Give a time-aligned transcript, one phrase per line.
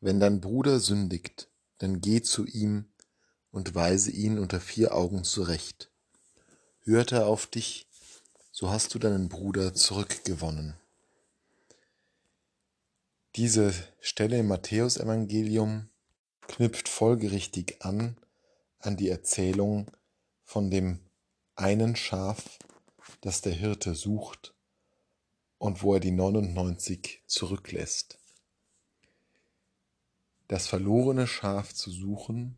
[0.00, 2.86] Wenn dein Bruder sündigt, dann geh zu ihm
[3.50, 5.90] und weise ihn unter vier Augen zurecht.
[6.82, 7.88] Hört er auf dich,
[8.52, 10.74] so hast du deinen Bruder zurückgewonnen.
[13.34, 15.88] Diese Stelle im Matthäusevangelium
[16.46, 18.16] knüpft folgerichtig an
[18.78, 19.90] an die Erzählung
[20.44, 21.00] von dem
[21.56, 22.58] einen Schaf,
[23.20, 24.54] das der Hirte sucht
[25.58, 28.18] und wo er die 99 zurücklässt
[30.48, 32.56] das verlorene Schaf zu suchen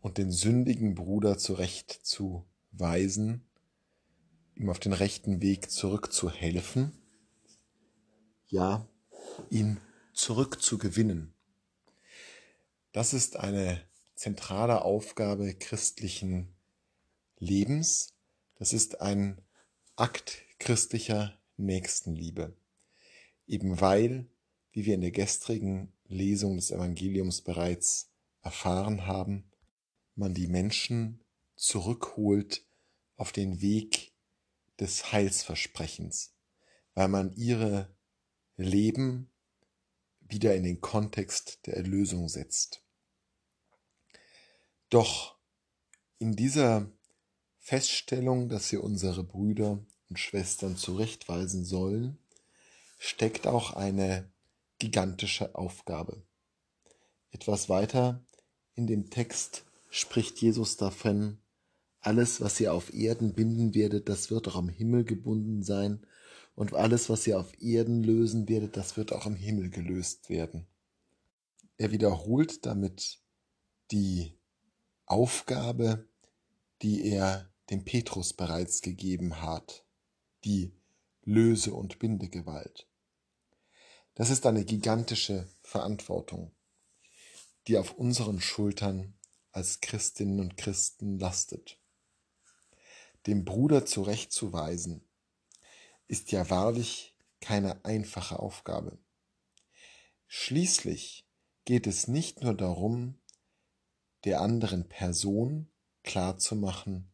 [0.00, 3.44] und den sündigen Bruder zurecht zu weisen,
[4.54, 6.92] ihm auf den rechten Weg zurückzuhelfen,
[8.46, 8.88] ja,
[9.50, 9.80] ihn
[10.14, 11.34] zurückzugewinnen.
[12.92, 13.82] Das ist eine
[14.14, 16.54] zentrale Aufgabe christlichen
[17.38, 18.14] Lebens.
[18.56, 19.40] Das ist ein
[19.96, 22.56] Akt christlicher Nächstenliebe.
[23.46, 24.26] Eben weil,
[24.72, 28.10] wie wir in der gestrigen Lesung des Evangeliums bereits
[28.42, 29.50] erfahren haben,
[30.14, 31.20] man die Menschen
[31.56, 32.64] zurückholt
[33.16, 34.12] auf den Weg
[34.80, 36.32] des Heilsversprechens,
[36.94, 37.94] weil man ihre
[38.56, 39.30] Leben
[40.20, 42.82] wieder in den Kontext der Erlösung setzt.
[44.90, 45.36] Doch
[46.18, 46.90] in dieser
[47.58, 52.18] Feststellung, dass wir unsere Brüder und Schwestern zurechtweisen sollen,
[52.98, 54.30] steckt auch eine
[54.78, 56.22] gigantische Aufgabe.
[57.30, 58.24] Etwas weiter
[58.74, 61.38] in dem Text spricht Jesus davon,
[62.00, 66.06] alles, was ihr auf Erden binden werdet, das wird auch am Himmel gebunden sein,
[66.54, 70.66] und alles, was ihr auf Erden lösen werdet, das wird auch im Himmel gelöst werden.
[71.76, 73.20] Er wiederholt damit
[73.92, 74.34] die
[75.06, 76.08] Aufgabe,
[76.82, 79.84] die er dem Petrus bereits gegeben hat,
[80.44, 80.72] die
[81.24, 82.87] Löse- und Bindegewalt.
[84.18, 86.50] Das ist eine gigantische Verantwortung,
[87.68, 89.16] die auf unseren Schultern
[89.52, 91.78] als Christinnen und Christen lastet.
[93.28, 95.08] Dem Bruder zurechtzuweisen,
[96.08, 98.98] ist ja wahrlich keine einfache Aufgabe.
[100.26, 101.24] Schließlich
[101.64, 103.20] geht es nicht nur darum,
[104.24, 105.70] der anderen Person
[106.02, 107.12] klarzumachen,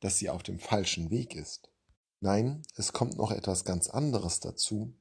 [0.00, 1.70] dass sie auf dem falschen Weg ist.
[2.18, 4.99] Nein, es kommt noch etwas ganz anderes dazu,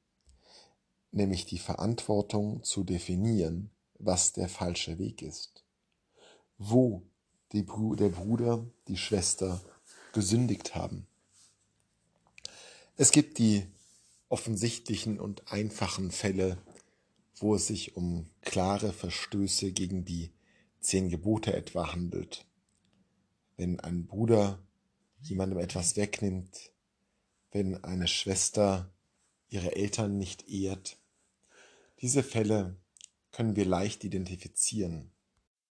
[1.12, 5.64] nämlich die Verantwortung zu definieren, was der falsche Weg ist.
[6.58, 7.04] Wo
[7.52, 9.62] die, der Bruder, die Schwester
[10.14, 11.08] gesündigt haben.
[12.96, 13.66] Es gibt die
[14.28, 16.58] offensichtlichen und einfachen Fälle,
[17.38, 20.32] wo es sich um klare Verstöße gegen die
[20.82, 22.46] zehn Gebote etwa handelt.
[23.58, 24.60] Wenn ein Bruder
[25.22, 26.72] jemandem etwas wegnimmt,
[27.52, 28.92] wenn eine Schwester
[29.50, 30.99] ihre Eltern nicht ehrt,
[32.02, 32.78] diese Fälle
[33.32, 35.12] können wir leicht identifizieren.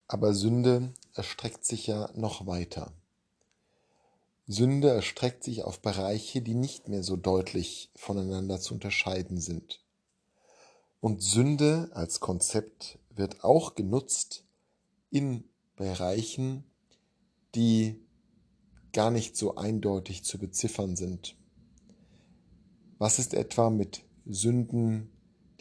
[0.08, 2.94] Aber Sünde erstreckt sich ja noch weiter.
[4.48, 9.84] Sünde erstreckt sich auf Bereiche, die nicht mehr so deutlich voneinander zu unterscheiden sind.
[11.02, 14.46] Und Sünde als Konzept wird auch genutzt
[15.10, 15.44] in
[15.76, 16.64] Bereichen,
[17.56, 18.00] die
[18.94, 21.36] gar nicht so eindeutig zu beziffern sind.
[22.98, 25.12] Was ist etwa mit Sünden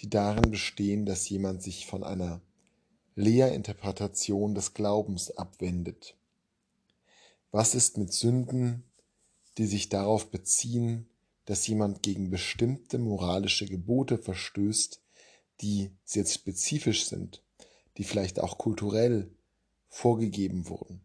[0.00, 2.40] die darin bestehen, dass jemand sich von einer
[3.14, 6.16] Lehrinterpretation des Glaubens abwendet.
[7.50, 8.84] Was ist mit Sünden,
[9.56, 11.08] die sich darauf beziehen,
[11.46, 15.00] dass jemand gegen bestimmte moralische Gebote verstößt,
[15.60, 17.42] die jetzt spezifisch sind,
[17.96, 19.30] die vielleicht auch kulturell
[19.88, 21.00] vorgegeben wurden.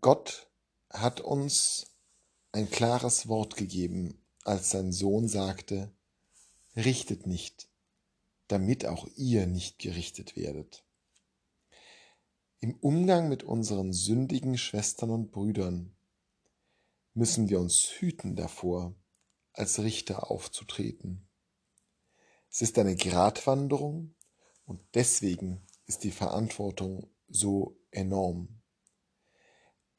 [0.00, 0.48] Gott
[0.88, 1.86] hat uns
[2.52, 5.92] ein klares Wort gegeben als sein Sohn sagte,
[6.76, 7.68] Richtet nicht,
[8.46, 10.84] damit auch ihr nicht gerichtet werdet.
[12.60, 15.96] Im Umgang mit unseren sündigen Schwestern und Brüdern
[17.12, 18.94] müssen wir uns hüten davor,
[19.52, 21.28] als Richter aufzutreten.
[22.50, 24.14] Es ist eine Gratwanderung
[24.64, 28.60] und deswegen ist die Verantwortung so enorm.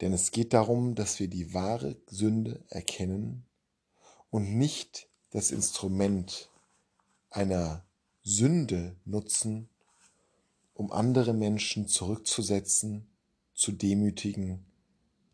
[0.00, 3.46] Denn es geht darum, dass wir die wahre Sünde erkennen
[4.32, 6.50] und nicht das Instrument
[7.28, 7.84] einer
[8.22, 9.68] Sünde nutzen,
[10.72, 13.06] um andere Menschen zurückzusetzen,
[13.52, 14.64] zu demütigen,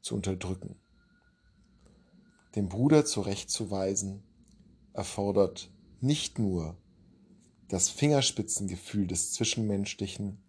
[0.03, 0.81] zu unterdrücken.
[2.57, 4.25] Den Bruder zurechtzuweisen
[4.95, 5.71] erfordert
[6.01, 6.77] nicht nur
[7.69, 10.43] das Fingerspitzengefühl des Zwischenmenschlichen,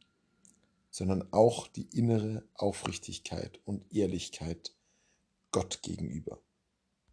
[0.89, 4.73] sondern auch die innere Aufrichtigkeit und Ehrlichkeit
[5.51, 6.41] Gott gegenüber.